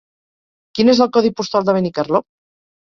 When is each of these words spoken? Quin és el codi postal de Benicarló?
Quin 0.79 0.89
és 0.95 1.03
el 1.07 1.11
codi 1.19 1.33
postal 1.43 1.69
de 1.71 1.77
Benicarló? 1.81 2.27